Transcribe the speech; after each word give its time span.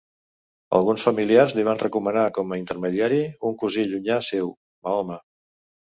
Alguns 0.77 1.03
familiars 1.07 1.53
li 1.59 1.65
van 1.67 1.83
recomanar 1.83 2.23
com 2.37 2.55
a 2.57 2.61
intermediari 2.61 3.21
un 3.51 3.57
cosí 3.65 3.87
llunyà 3.93 4.19
seu, 4.31 4.51
Mahoma. 4.89 5.21